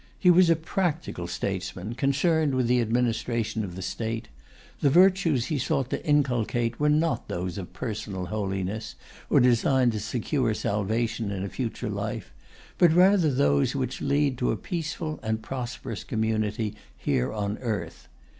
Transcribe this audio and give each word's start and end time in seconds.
He 0.17 0.31
was 0.31 0.49
a 0.49 0.55
practical 0.55 1.27
statesman, 1.27 1.93
concerned 1.93 2.55
with 2.55 2.65
the 2.67 2.81
administration 2.81 3.63
of 3.63 3.75
the 3.75 3.83
State; 3.83 4.29
the 4.79 4.89
virtues 4.89 5.45
he 5.45 5.59
sought 5.59 5.91
to 5.91 6.03
inculcate 6.03 6.79
were 6.79 6.89
not 6.89 7.27
those 7.27 7.59
of 7.59 7.71
personal 7.71 8.25
holiness, 8.25 8.95
or 9.29 9.39
designed 9.39 9.91
to 9.91 9.99
secure 9.99 10.55
salvation 10.55 11.29
in 11.29 11.43
a 11.43 11.49
future 11.49 11.87
life, 11.91 12.33
but 12.79 12.91
rather 12.91 13.31
those 13.31 13.75
which 13.75 14.01
lead 14.01 14.39
to 14.39 14.49
a 14.51 14.57
peaceful 14.57 15.19
and 15.21 15.43
prosperous 15.43 16.03
community 16.03 16.73
here 16.97 17.31
on 17.31 17.59
earth. 17.59 18.07